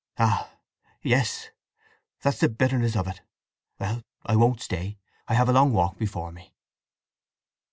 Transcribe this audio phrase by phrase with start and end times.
[0.17, 0.49] "Ah
[1.03, 1.51] yes!
[2.23, 3.21] That's the bitterness of it!
[3.77, 4.97] Well, I won't stay.
[5.27, 6.55] I have a long walk before me."